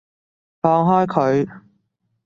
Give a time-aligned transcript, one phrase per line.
[0.63, 1.61] 放開佢！